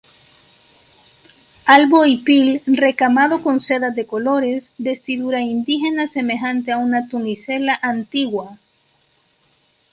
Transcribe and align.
albo 1.67 2.05
hipil 2.07 2.63
recamado 2.65 3.43
con 3.43 3.59
sedas 3.61 3.93
de 3.93 4.07
colores, 4.07 4.71
vestidura 4.79 5.41
indígena 5.41 6.07
semejante 6.07 6.71
a 6.71 6.79
una 6.79 7.07
tunicela 7.07 7.77
antigua 7.83 8.57